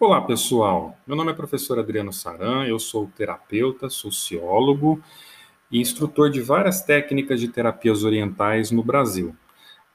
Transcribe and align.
Olá, 0.00 0.20
pessoal. 0.20 0.96
Meu 1.04 1.16
nome 1.16 1.32
é 1.32 1.34
professor 1.34 1.76
Adriano 1.76 2.12
Saran, 2.12 2.64
eu 2.64 2.78
sou 2.78 3.10
terapeuta, 3.16 3.90
sociólogo 3.90 5.02
e 5.72 5.80
instrutor 5.80 6.30
de 6.30 6.40
várias 6.40 6.82
técnicas 6.82 7.40
de 7.40 7.48
terapias 7.48 8.04
orientais 8.04 8.70
no 8.70 8.80
Brasil. 8.80 9.34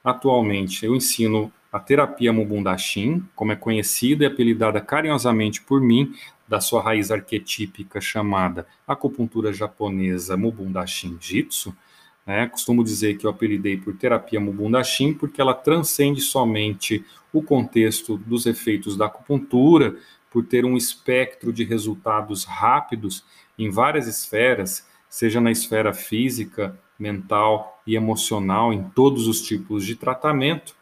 Atualmente, 0.03 0.85
eu 0.85 0.93
ensino 0.93 1.49
a 1.71 1.79
terapia 1.79 2.33
Mubundashin, 2.33 3.23
como 3.33 3.53
é 3.53 3.55
conhecida 3.55 4.25
e 4.25 4.27
apelidada 4.27 4.81
carinhosamente 4.81 5.61
por 5.61 5.79
mim, 5.79 6.13
da 6.45 6.59
sua 6.59 6.83
raiz 6.83 7.09
arquetípica 7.09 8.01
chamada 8.01 8.67
acupuntura 8.85 9.53
japonesa 9.53 10.35
Mubundashin 10.35 11.17
Jitsu. 11.17 11.73
Né? 12.25 12.47
Costumo 12.47 12.83
dizer 12.83 13.17
que 13.17 13.25
eu 13.25 13.29
apelidei 13.29 13.77
por 13.77 13.95
terapia 13.95 14.39
Mubundashin 14.39 15.13
porque 15.13 15.41
ela 15.41 15.53
transcende 15.53 16.21
somente 16.21 17.05
o 17.31 17.41
contexto 17.41 18.17
dos 18.17 18.45
efeitos 18.45 18.95
da 18.95 19.07
acupuntura, 19.07 19.97
por 20.29 20.43
ter 20.43 20.65
um 20.65 20.75
espectro 20.75 21.53
de 21.53 21.63
resultados 21.63 22.43
rápidos 22.43 23.23
em 23.57 23.69
várias 23.69 24.07
esferas, 24.07 24.87
seja 25.07 25.39
na 25.39 25.51
esfera 25.51 25.93
física, 25.93 26.79
mental 26.97 27.79
e 27.85 27.95
emocional, 27.95 28.73
em 28.73 28.83
todos 28.83 29.27
os 29.27 29.43
tipos 29.43 29.85
de 29.85 29.95
tratamento. 29.95 30.75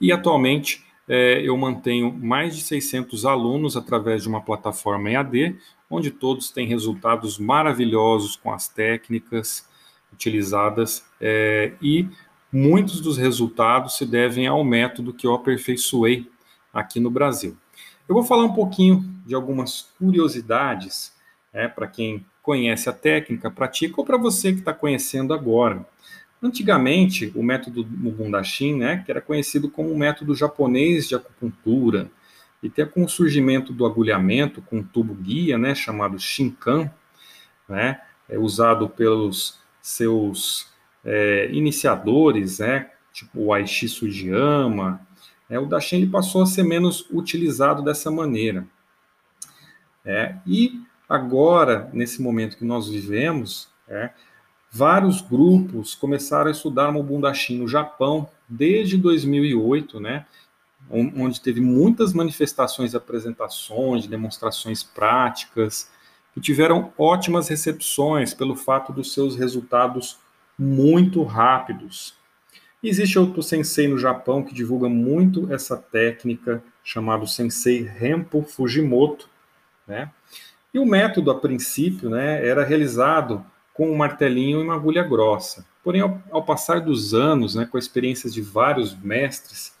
E 0.00 0.12
atualmente 0.12 0.86
é, 1.08 1.40
eu 1.42 1.56
mantenho 1.56 2.12
mais 2.12 2.54
de 2.54 2.62
600 2.62 3.24
alunos 3.24 3.76
através 3.76 4.22
de 4.22 4.28
uma 4.28 4.40
plataforma 4.40 5.10
EAD, 5.10 5.58
onde 5.90 6.12
todos 6.12 6.50
têm 6.50 6.68
resultados 6.68 7.38
maravilhosos 7.38 8.36
com 8.36 8.52
as 8.52 8.68
técnicas 8.68 9.67
utilizadas 10.12 11.04
é, 11.20 11.72
e 11.80 12.08
muitos 12.52 13.00
dos 13.00 13.16
resultados 13.18 13.96
se 13.96 14.06
devem 14.06 14.46
ao 14.46 14.64
método 14.64 15.12
que 15.12 15.26
eu 15.26 15.34
aperfeiçoei 15.34 16.30
aqui 16.72 16.98
no 17.00 17.10
Brasil. 17.10 17.56
Eu 18.08 18.14
vou 18.14 18.24
falar 18.24 18.44
um 18.44 18.54
pouquinho 18.54 19.04
de 19.26 19.34
algumas 19.34 19.90
curiosidades 19.98 21.12
é, 21.52 21.68
para 21.68 21.86
quem 21.86 22.24
conhece 22.42 22.88
a 22.88 22.92
técnica, 22.92 23.50
pratica 23.50 23.94
ou 23.98 24.06
para 24.06 24.16
você 24.16 24.52
que 24.52 24.60
está 24.60 24.72
conhecendo 24.72 25.34
agora. 25.34 25.86
Antigamente, 26.42 27.32
o 27.34 27.42
método 27.42 27.84
Mubundashin, 27.84 28.76
né, 28.76 29.02
que 29.04 29.10
era 29.10 29.20
conhecido 29.20 29.68
como 29.68 29.90
o 29.90 29.98
método 29.98 30.34
japonês 30.34 31.08
de 31.08 31.14
acupuntura, 31.14 32.10
e 32.62 32.68
até 32.68 32.84
com 32.84 33.04
o 33.04 33.08
surgimento 33.08 33.72
do 33.72 33.84
agulhamento 33.84 34.62
com 34.62 34.82
tubo 34.82 35.14
guia, 35.14 35.58
né, 35.58 35.74
chamado 35.74 36.18
Shinkan, 36.18 36.90
né, 37.68 38.00
é 38.28 38.38
usado 38.38 38.88
pelos 38.88 39.58
seus 39.88 40.68
é, 41.04 41.48
iniciadores, 41.50 42.58
né, 42.58 42.90
tipo 43.12 43.40
o 43.40 43.52
Aishi 43.52 43.88
Sugiyama, 43.88 45.00
é, 45.48 45.58
o 45.58 45.64
Dashin 45.64 45.96
ele 45.96 46.10
passou 46.10 46.42
a 46.42 46.46
ser 46.46 46.62
menos 46.62 47.06
utilizado 47.10 47.82
dessa 47.82 48.10
maneira. 48.10 48.66
É, 50.04 50.36
e 50.46 50.82
agora, 51.08 51.88
nesse 51.92 52.20
momento 52.20 52.58
que 52.58 52.64
nós 52.64 52.88
vivemos, 52.88 53.68
é, 53.88 54.10
vários 54.70 55.22
grupos 55.22 55.94
começaram 55.94 56.48
a 56.48 56.52
estudar 56.52 56.90
o 56.90 56.92
Mubundashin 56.92 57.58
no 57.58 57.66
Japão 57.66 58.28
desde 58.46 58.98
2008, 58.98 60.00
né, 60.00 60.26
onde 60.90 61.40
teve 61.40 61.60
muitas 61.60 62.12
manifestações, 62.12 62.94
apresentações, 62.94 64.06
demonstrações 64.06 64.82
práticas, 64.82 65.90
que 66.38 66.40
tiveram 66.40 66.92
ótimas 66.96 67.48
recepções 67.48 68.32
pelo 68.32 68.54
fato 68.54 68.92
dos 68.92 69.12
seus 69.12 69.34
resultados 69.34 70.20
muito 70.56 71.24
rápidos. 71.24 72.14
Existe 72.80 73.18
outro 73.18 73.42
sensei 73.42 73.88
no 73.88 73.98
Japão 73.98 74.44
que 74.44 74.54
divulga 74.54 74.88
muito 74.88 75.52
essa 75.52 75.76
técnica, 75.76 76.62
chamado 76.84 77.26
sensei 77.26 77.82
Rempo 77.82 78.44
Fujimoto, 78.44 79.28
né? 79.84 80.12
E 80.72 80.78
o 80.78 80.86
método, 80.86 81.32
a 81.32 81.40
princípio, 81.40 82.08
né, 82.08 82.46
era 82.46 82.64
realizado 82.64 83.44
com 83.74 83.90
um 83.90 83.96
martelinho 83.96 84.60
e 84.60 84.62
uma 84.62 84.76
agulha 84.76 85.02
grossa. 85.02 85.66
Porém, 85.82 86.02
ao, 86.02 86.22
ao 86.30 86.44
passar 86.44 86.80
dos 86.80 87.14
anos, 87.14 87.56
né, 87.56 87.66
com 87.66 87.76
a 87.76 87.80
experiência 87.80 88.30
de 88.30 88.40
vários 88.40 88.94
mestres, 88.94 89.72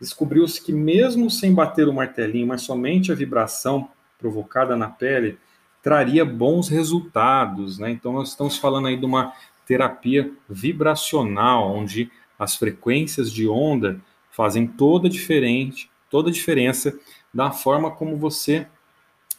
descobriu-se 0.00 0.60
que 0.60 0.72
mesmo 0.72 1.30
sem 1.30 1.54
bater 1.54 1.86
o 1.86 1.92
martelinho, 1.92 2.48
mas 2.48 2.62
somente 2.62 3.12
a 3.12 3.14
vibração 3.14 3.88
provocada 4.18 4.74
na 4.74 4.88
pele, 4.88 5.38
traria 5.82 6.24
bons 6.24 6.68
resultados, 6.68 7.78
né? 7.78 7.90
Então 7.90 8.12
nós 8.12 8.28
estamos 8.28 8.56
falando 8.56 8.86
aí 8.86 8.96
de 8.96 9.04
uma 9.04 9.32
terapia 9.66 10.32
vibracional, 10.48 11.74
onde 11.74 12.10
as 12.38 12.56
frequências 12.56 13.30
de 13.32 13.48
onda 13.48 14.00
fazem 14.30 14.66
toda 14.66 15.08
diferente, 15.08 15.90
toda 16.10 16.30
a 16.30 16.32
diferença 16.32 16.96
da 17.32 17.50
forma 17.50 17.90
como 17.90 18.16
você 18.16 18.66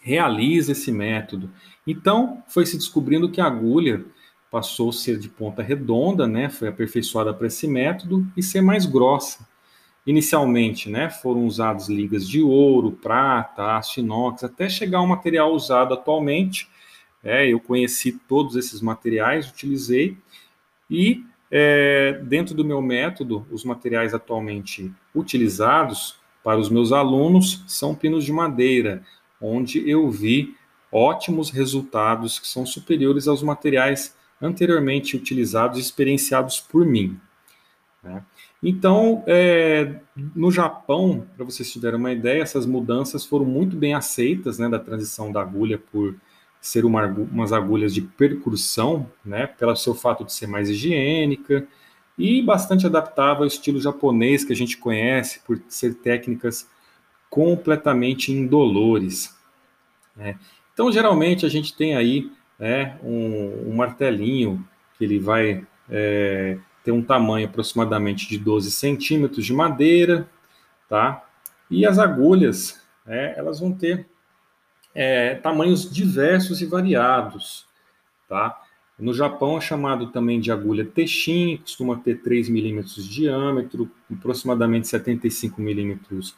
realiza 0.01 0.73
esse 0.73 0.91
método. 0.91 1.49
Então, 1.87 2.43
foi 2.47 2.65
se 2.65 2.77
descobrindo 2.77 3.29
que 3.29 3.41
a 3.41 3.45
agulha 3.45 4.05
passou 4.51 4.89
a 4.89 4.93
ser 4.93 5.17
de 5.17 5.29
ponta 5.29 5.63
redonda, 5.63 6.27
né, 6.27 6.49
foi 6.49 6.67
aperfeiçoada 6.67 7.33
para 7.33 7.47
esse 7.47 7.67
método 7.67 8.25
e 8.37 8.43
ser 8.43 8.61
mais 8.61 8.85
grossa. 8.85 9.47
Inicialmente, 10.05 10.89
né, 10.89 11.09
foram 11.09 11.45
usadas 11.45 11.87
ligas 11.87 12.27
de 12.27 12.41
ouro, 12.41 12.91
prata, 12.91 13.77
aço 13.77 14.01
inox, 14.01 14.43
até 14.43 14.67
chegar 14.67 14.97
ao 14.97 15.07
material 15.07 15.53
usado 15.53 15.93
atualmente. 15.93 16.69
É, 17.23 17.47
eu 17.47 17.59
conheci 17.59 18.11
todos 18.27 18.57
esses 18.57 18.81
materiais, 18.81 19.49
utilizei 19.49 20.17
e 20.89 21.23
é, 21.49 22.19
dentro 22.23 22.53
do 22.53 22.65
meu 22.65 22.81
método, 22.81 23.47
os 23.51 23.63
materiais 23.63 24.13
atualmente 24.13 24.91
utilizados 25.13 26.17
para 26.43 26.59
os 26.59 26.67
meus 26.67 26.91
alunos 26.91 27.63
são 27.67 27.95
pinos 27.95 28.25
de 28.25 28.33
madeira, 28.33 29.03
onde 29.39 29.87
eu 29.89 30.09
vi 30.09 30.55
ótimos 30.91 31.49
resultados 31.49 32.39
que 32.39 32.47
são 32.47 32.65
superiores 32.65 33.27
aos 33.27 33.41
materiais 33.41 34.15
anteriormente 34.41 35.15
utilizados 35.15 35.77
e 35.77 35.81
experienciados 35.81 36.59
por 36.59 36.85
mim. 36.85 37.19
Né? 38.03 38.21
Então, 38.61 39.23
é, 39.25 39.95
no 40.35 40.51
Japão, 40.51 41.25
para 41.35 41.45
vocês 41.45 41.71
tiverem 41.71 41.97
uma 41.97 42.11
ideia, 42.11 42.41
essas 42.41 42.65
mudanças 42.65 43.25
foram 43.25 43.45
muito 43.45 43.77
bem 43.77 43.93
aceitas, 43.93 44.59
né, 44.59 44.67
da 44.67 44.77
transição 44.77 45.31
da 45.31 45.41
agulha 45.41 45.77
por 45.77 46.15
ser 46.59 46.85
uma, 46.85 47.05
umas 47.05 47.53
agulhas 47.53 47.93
de 47.93 48.01
percussão, 48.01 49.09
né, 49.23 49.47
pelo 49.47 49.75
seu 49.75 49.95
fato 49.95 50.23
de 50.25 50.33
ser 50.33 50.47
mais 50.47 50.69
higiênica 50.69 51.65
e 52.17 52.41
bastante 52.41 52.85
adaptável 52.85 53.43
ao 53.43 53.47
estilo 53.47 53.81
japonês 53.81 54.43
que 54.43 54.53
a 54.53 54.55
gente 54.55 54.77
conhece 54.77 55.39
por 55.39 55.61
ser 55.67 55.95
técnicas 55.95 56.69
completamente 57.29 58.31
indolores. 58.31 59.35
Né. 60.15 60.37
Então, 60.73 60.91
geralmente 60.91 61.45
a 61.45 61.49
gente 61.49 61.75
tem 61.75 61.95
aí 61.95 62.31
né, 62.59 62.97
um, 63.03 63.71
um 63.71 63.75
martelinho 63.75 64.65
que 64.97 65.03
ele 65.03 65.19
vai 65.19 65.65
é, 65.89 66.57
tem 66.83 66.93
um 66.93 67.03
tamanho 67.03 67.47
aproximadamente 67.47 68.27
de 68.27 68.37
12 68.37 68.71
centímetros 68.71 69.45
de 69.45 69.53
madeira, 69.53 70.29
tá? 70.89 71.23
E 71.69 71.85
as 71.85 71.97
agulhas, 71.97 72.81
né, 73.05 73.33
elas 73.37 73.59
vão 73.59 73.71
ter 73.71 74.07
é, 74.93 75.35
tamanhos 75.35 75.91
diversos 75.91 76.61
e 76.61 76.65
variados, 76.65 77.65
tá? 78.27 78.61
No 78.99 79.13
Japão 79.13 79.57
é 79.57 79.61
chamado 79.61 80.07
também 80.11 80.39
de 80.39 80.51
agulha 80.51 80.85
Texin, 80.85 81.57
costuma 81.57 81.97
ter 81.97 82.21
3 82.21 82.47
milímetros 82.47 82.95
de 82.95 83.09
diâmetro, 83.09 83.89
aproximadamente 84.11 84.87
75 84.87 85.59
milímetros 85.59 86.35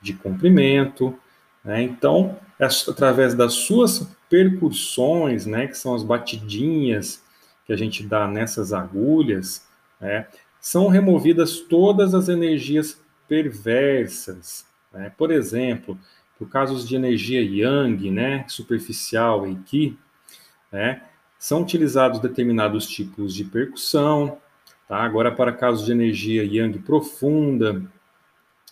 de 0.00 0.14
comprimento. 0.14 1.16
Né? 1.62 1.82
Então, 1.82 2.38
é 2.58 2.64
através 2.64 3.34
das 3.34 3.52
suas 3.52 4.08
percussões, 4.28 5.44
né, 5.44 5.66
que 5.66 5.76
são 5.76 5.94
as 5.94 6.02
batidinhas 6.02 7.22
que 7.66 7.72
a 7.72 7.76
gente 7.76 8.02
dá 8.02 8.26
nessas 8.26 8.72
agulhas, 8.72 9.67
né, 10.00 10.26
são 10.60 10.88
removidas 10.88 11.60
todas 11.60 12.14
as 12.14 12.28
energias 12.28 13.00
perversas. 13.28 14.66
Né? 14.92 15.12
Por 15.16 15.30
exemplo, 15.30 15.98
por 16.38 16.48
casos 16.48 16.86
de 16.88 16.96
energia 16.96 17.42
yang, 17.42 18.10
né, 18.10 18.44
superficial 18.48 19.46
e 19.46 19.56
ki, 19.56 19.98
né, 20.72 21.02
são 21.38 21.62
utilizados 21.62 22.20
determinados 22.20 22.86
tipos 22.86 23.34
de 23.34 23.44
percussão. 23.44 24.38
Tá? 24.88 24.98
Agora, 24.98 25.30
para 25.32 25.52
casos 25.52 25.86
de 25.86 25.92
energia 25.92 26.44
yang 26.44 26.78
profunda, 26.78 27.82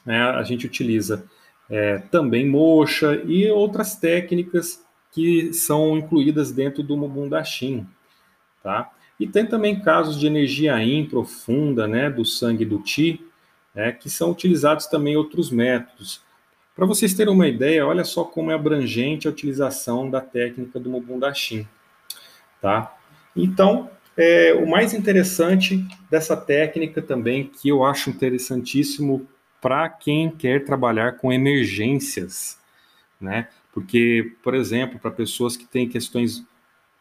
né, 0.05 0.23
a 0.23 0.43
gente 0.43 0.67
utiliza 0.67 1.25
é, 1.69 1.99
também 1.99 2.49
mocha 2.49 3.15
e 3.25 3.51
outras 3.51 3.97
técnicas 3.97 4.85
que 5.11 5.53
são 5.53 5.97
incluídas 5.97 6.53
dentro 6.53 6.83
do 6.83 6.97
Mubundashin. 6.97 7.87
Tá? 8.63 8.91
E 9.19 9.27
tem 9.27 9.47
também 9.47 9.81
casos 9.81 10.19
de 10.19 10.27
energia 10.27 10.77
yin 10.83 11.07
profunda, 11.07 11.87
né, 11.87 12.11
do 12.11 12.25
sangue 12.25 12.65
do 12.65 12.79
Ti, 12.81 13.25
né, 13.75 13.93
que 13.93 14.11
são 14.11 14.31
utilizados 14.31 14.87
também 14.87 15.17
outros 15.17 15.51
métodos. 15.51 16.23
Para 16.75 16.87
vocês 16.87 17.15
terem 17.15 17.33
uma 17.33 17.49
ideia, 17.49 17.87
olha 17.87 18.05
só 18.05 18.25
como 18.25 18.51
é 18.51 18.55
abrangente 18.55 19.27
a 19.27 19.31
utilização 19.31 20.11
da 20.11 20.21
técnica 20.21 20.79
do 20.79 20.91
Mubundashin, 20.91 21.67
tá? 22.61 22.95
Então, 23.35 23.91
é, 24.17 24.55
o 24.55 24.67
mais 24.67 24.95
interessante 24.95 25.87
dessa 26.11 26.37
técnica 26.37 27.01
também, 27.01 27.47
que 27.47 27.69
eu 27.69 27.85
acho 27.85 28.11
interessantíssimo 28.11 29.27
para 29.61 29.89
quem 29.89 30.31
quer 30.31 30.65
trabalhar 30.65 31.19
com 31.19 31.33
emergências, 31.33 32.59
né? 33.21 33.49
Porque, 33.73 34.33
por 34.43 34.55
exemplo, 34.55 34.99
para 34.99 35.11
pessoas 35.11 35.57
que 35.57 35.67
têm 35.67 35.89
questões 35.89 36.43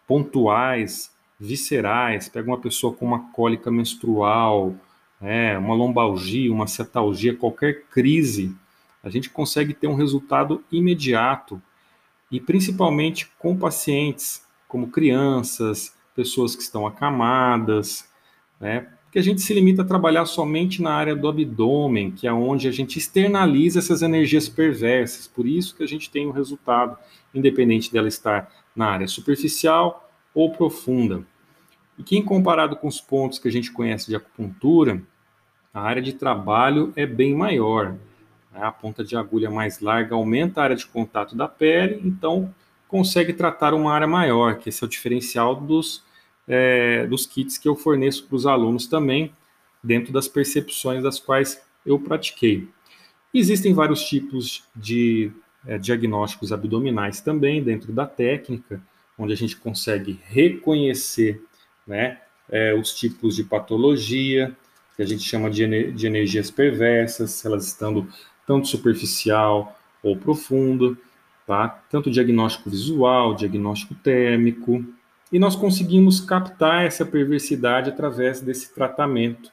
pontuais, 0.06 1.15
viscerais, 1.40 2.30
pega 2.30 2.48
uma 2.48 2.60
pessoa 2.60 2.94
com 2.94 3.06
uma 3.06 3.32
cólica 3.32 3.70
menstrual, 3.70 4.76
é, 5.22 5.58
uma 5.58 5.74
lombalgia, 5.74 6.52
uma 6.52 6.68
cetalgia, 6.68 7.36
qualquer 7.36 7.86
crise, 7.86 8.56
a 9.04 9.10
gente 9.10 9.30
consegue 9.30 9.74
ter 9.74 9.88
um 9.88 9.96
resultado 9.96 10.64
imediato 10.72 11.62
e 12.32 12.40
principalmente 12.40 13.32
com 13.38 13.56
pacientes 13.56 14.44
como 14.68 14.88
crianças, 14.88 15.94
pessoas 16.16 16.56
que 16.56 16.64
estão 16.64 16.88
acamadas, 16.88 18.10
né? 18.60 18.88
Porque 19.04 19.20
a 19.20 19.22
gente 19.22 19.42
se 19.42 19.54
limita 19.54 19.84
a 19.84 19.86
trabalhar 19.86 20.26
somente 20.26 20.82
na 20.82 20.92
área 20.92 21.16
do 21.16 21.30
abdômen, 21.30 22.12
que 22.12 22.28
é 22.28 22.34
onde 22.34 22.68
a 22.68 22.72
gente 22.72 22.98
externaliza 22.98 23.80
essas 23.80 24.02
energias 24.02 24.50
perversas. 24.50 25.28
Por 25.28 25.48
isso 25.48 25.76
que 25.76 25.84
a 25.84 25.88
gente 25.88 26.10
tem 26.10 26.28
um 26.28 26.32
resultado, 26.32 26.98
independente 27.34 27.94
dela 27.94 28.10
estar 28.10 28.52
na 28.76 28.88
área 28.88 29.08
superficial 29.08 30.05
ou 30.36 30.52
profunda. 30.52 31.24
E 31.98 32.04
que, 32.04 32.22
comparado 32.22 32.76
com 32.76 32.88
os 32.88 33.00
pontos 33.00 33.40
que 33.40 33.48
a 33.48 33.52
gente 33.52 33.72
conhece 33.72 34.08
de 34.08 34.16
acupuntura, 34.16 35.02
a 35.74 35.82
área 35.82 36.02
de 36.02 36.14
trabalho 36.14 36.92
é 36.96 37.06
bem 37.06 37.34
maior. 37.34 37.94
Né? 38.52 38.62
A 38.62 38.72
ponta 38.72 39.04
de 39.04 39.16
agulha 39.16 39.50
mais 39.50 39.80
larga 39.80 40.14
aumenta 40.14 40.60
a 40.60 40.66
área 40.66 40.76
de 40.76 40.86
contato 40.86 41.36
da 41.36 41.48
pele, 41.48 42.02
então 42.04 42.54
consegue 42.88 43.34
tratar 43.34 43.74
uma 43.74 43.94
área 43.94 44.08
maior, 44.08 44.58
que 44.58 44.70
esse 44.70 44.84
é 44.84 44.88
o 44.88 44.90
diferencial 44.90 45.56
dos, 45.56 46.04
é, 46.48 47.08
dos 47.08 47.26
kits 47.26 47.58
que 47.58 47.68
eu 47.68 47.76
forneço 47.76 48.26
para 48.28 48.36
os 48.36 48.46
alunos 48.46 48.88
também, 48.88 49.32
dentro 49.84 50.12
das 50.12 50.28
percepções 50.28 51.02
das 51.02 51.20
quais 51.20 51.62
eu 51.86 52.00
pratiquei. 52.00 52.68
Existem 53.34 53.74
vários 53.74 54.04
tipos 54.04 54.64
de 54.76 55.32
é, 55.68 55.78
diagnósticos 55.78 56.52
abdominais 56.52 57.22
também 57.22 57.62
dentro 57.62 57.92
da 57.92 58.06
técnica, 58.06 58.82
onde 59.18 59.34
a 59.34 59.38
gente 59.38 59.56
consegue 59.56 60.20
reconhecer 60.26 61.42
né, 61.88 62.20
é, 62.50 62.74
os 62.74 62.94
tipos 62.94 63.36
de 63.36 63.44
patologia, 63.44 64.56
que 64.96 65.02
a 65.02 65.06
gente 65.06 65.24
chama 65.24 65.50
de, 65.50 65.92
de 65.92 66.08
energias 66.08 66.50
perversas, 66.50 67.44
elas 67.46 67.68
estando 67.68 68.08
tanto 68.46 68.68
superficial 68.68 69.78
ou 70.02 70.16
profundo, 70.16 70.98
tá? 71.46 71.68
tanto 71.90 72.12
diagnóstico 72.12 72.70
visual, 72.70 73.34
diagnóstico 73.36 73.96
térmico, 73.96 74.86
e 75.32 75.40
nós 75.40 75.56
conseguimos 75.56 76.20
captar 76.22 76.86
essa 76.86 77.06
perversidade 77.06 77.90
através 77.90 78.40
desse 78.40 78.74
tratamento, 78.74 79.52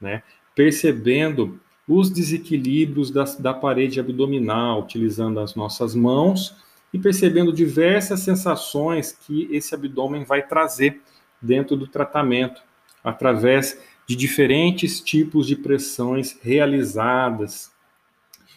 né? 0.00 0.22
percebendo 0.54 1.58
os 1.88 2.10
desequilíbrios 2.10 3.10
da 3.10 3.54
parede 3.54 4.00
abdominal, 4.00 4.82
utilizando 4.82 5.40
as 5.40 5.54
nossas 5.54 5.94
mãos 5.94 6.56
e 6.96 6.98
percebendo 6.98 7.52
diversas 7.52 8.20
sensações 8.20 9.12
que 9.12 9.46
esse 9.54 9.74
abdômen 9.74 10.24
vai 10.24 10.40
trazer 10.40 11.02
dentro 11.42 11.76
do 11.76 11.86
tratamento, 11.86 12.62
através 13.04 13.78
de 14.06 14.16
diferentes 14.16 14.98
tipos 14.98 15.46
de 15.46 15.56
pressões 15.56 16.38
realizadas. 16.40 17.70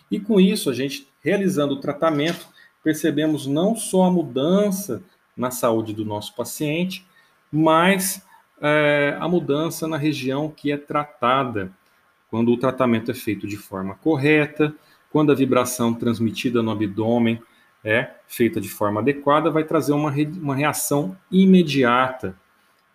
E 0.10 0.22
com 0.22 0.40
isso, 0.40 0.70
a 0.70 0.74
gente 0.74 1.06
realizando 1.22 1.74
o 1.74 1.82
tratamento, 1.82 2.48
percebemos 2.82 3.46
não 3.46 3.76
só 3.76 4.06
a 4.06 4.12
mudança 4.12 5.04
na 5.36 5.52
saúde 5.52 5.94
do 5.94 6.06
nosso 6.06 6.34
paciente, 6.34 7.06
mas 7.52 8.26
é, 8.62 9.18
a 9.20 9.28
mudança 9.28 9.86
na 9.86 9.98
região 9.98 10.50
que 10.50 10.72
é 10.72 10.78
tratada, 10.78 11.74
quando 12.30 12.54
o 12.54 12.58
tratamento 12.58 13.12
é 13.12 13.14
feito 13.14 13.46
de 13.46 13.58
forma 13.58 13.96
correta, 13.96 14.74
quando 15.12 15.30
a 15.30 15.36
vibração 15.36 15.94
transmitida 15.94 16.64
no 16.64 16.72
abdômen 16.72 17.42
é 17.84 18.12
feita 18.28 18.60
de 18.60 18.70
forma 18.70 19.00
adequada, 19.02 19.50
vai 19.50 19.64
trazer 19.64 19.94
uma, 19.94 20.12
re, 20.12 20.26
uma 20.26 20.56
reação 20.56 21.18
imediata. 21.32 22.36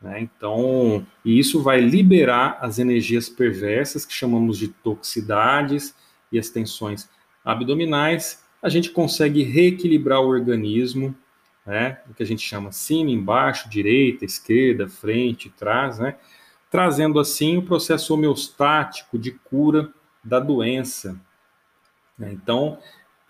Né? 0.01 0.21
Então, 0.21 1.07
e 1.25 1.39
isso 1.39 1.63
vai 1.63 1.81
liberar 1.81 2.59
as 2.61 2.79
energias 2.79 3.29
perversas, 3.29 4.05
que 4.05 4.13
chamamos 4.13 4.59
de 4.59 4.69
toxicidades, 4.69 5.95
e 6.31 6.39
as 6.39 6.51
tensões 6.51 7.09
abdominais, 7.45 8.45
a 8.61 8.69
gente 8.69 8.91
consegue 8.91 9.43
reequilibrar 9.43 10.21
o 10.21 10.29
organismo, 10.29 11.15
né? 11.65 12.01
o 12.11 12.15
que 12.15 12.23
a 12.23 12.27
gente 12.27 12.43
chama 12.43 12.73
cima, 12.73 13.11
embaixo, 13.11 13.69
direita, 13.69 14.25
esquerda, 14.25 14.89
frente, 14.89 15.51
trás, 15.51 15.99
né? 15.99 16.17
trazendo 16.71 17.21
assim 17.21 17.57
o 17.57 17.63
processo 17.63 18.13
homeostático 18.15 19.19
de 19.19 19.31
cura 19.31 19.93
da 20.25 20.41
doença. 20.41 21.21
Né? 22.19 22.33
Então, 22.33 22.79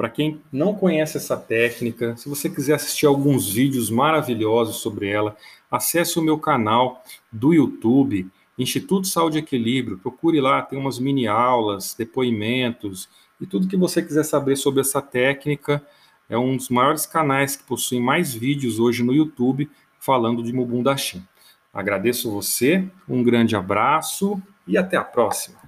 para 0.05 0.11
quem 0.11 0.43
não 0.53 0.75
conhece 0.75 1.17
essa 1.17 1.35
técnica, 1.35 2.15
se 2.15 2.29
você 2.29 2.51
quiser 2.51 2.75
assistir 2.75 3.07
alguns 3.07 3.51
vídeos 3.51 3.89
maravilhosos 3.89 4.77
sobre 4.77 5.09
ela, 5.09 5.35
acesse 5.71 6.19
o 6.19 6.23
meu 6.23 6.39
canal 6.39 7.03
do 7.33 7.55
YouTube, 7.55 8.31
Instituto 8.59 9.07
Saúde 9.07 9.39
e 9.39 9.41
Equilíbrio. 9.41 9.97
Procure 9.97 10.43
lá, 10.43 10.61
tem 10.61 10.79
umas 10.79 10.99
mini 10.99 11.27
aulas, 11.27 11.95
depoimentos, 11.97 13.09
e 13.41 13.47
tudo 13.47 13.67
que 13.67 13.79
você 13.79 14.03
quiser 14.03 14.25
saber 14.25 14.57
sobre 14.57 14.83
essa 14.83 15.01
técnica, 15.01 15.83
é 16.29 16.37
um 16.37 16.55
dos 16.55 16.69
maiores 16.69 17.07
canais 17.07 17.57
que 17.57 17.65
possui 17.65 17.99
mais 17.99 18.35
vídeos 18.35 18.79
hoje 18.79 19.03
no 19.03 19.15
YouTube 19.15 19.71
falando 19.99 20.43
de 20.43 20.53
Mubundaxim. 20.53 21.27
Agradeço 21.73 22.31
você, 22.31 22.87
um 23.09 23.23
grande 23.23 23.57
abraço 23.57 24.39
e 24.69 24.77
até 24.77 24.99
a 24.99 25.03
próxima. 25.03 25.65